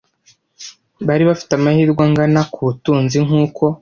bari 1.07 1.23
bafite 1.29 1.51
amahirwe 1.55 2.01
angana 2.07 2.41
kubutunzi 2.53 3.17
nkuko 3.25 3.61